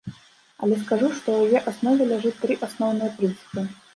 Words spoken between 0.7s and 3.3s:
скажу, што ў яе аснове ляжаць тры асноўныя